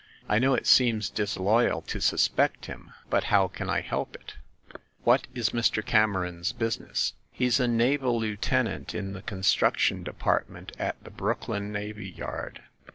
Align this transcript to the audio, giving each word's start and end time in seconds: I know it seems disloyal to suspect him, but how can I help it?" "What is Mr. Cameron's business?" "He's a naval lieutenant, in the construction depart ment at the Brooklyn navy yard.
I 0.27 0.39
know 0.39 0.55
it 0.55 0.65
seems 0.65 1.11
disloyal 1.11 1.83
to 1.83 2.01
suspect 2.01 2.65
him, 2.65 2.91
but 3.11 3.25
how 3.25 3.47
can 3.47 3.69
I 3.69 3.81
help 3.81 4.15
it?" 4.15 4.33
"What 5.03 5.27
is 5.35 5.51
Mr. 5.51 5.85
Cameron's 5.85 6.53
business?" 6.53 7.13
"He's 7.31 7.59
a 7.59 7.67
naval 7.67 8.19
lieutenant, 8.19 8.95
in 8.95 9.13
the 9.13 9.21
construction 9.21 10.01
depart 10.01 10.49
ment 10.49 10.71
at 10.79 10.95
the 11.03 11.11
Brooklyn 11.11 11.71
navy 11.71 12.09
yard. 12.09 12.63